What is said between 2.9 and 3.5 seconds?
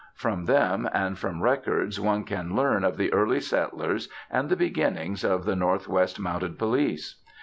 the early